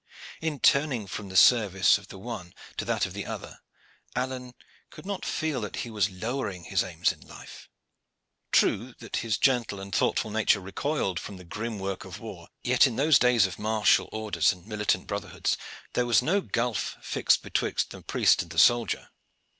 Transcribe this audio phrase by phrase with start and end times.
[0.41, 3.59] In turning from the service of the one to that of the other,
[4.15, 4.55] Alleyne
[4.89, 7.69] could not feel that he was lowering his aims in life.
[8.51, 12.87] True that his gentle and thoughtful nature recoiled from the grim work of war, yet
[12.87, 15.55] in those days of martial orders and militant brotherhoods
[15.93, 19.09] there was no gulf fixed betwixt the priest and the soldier.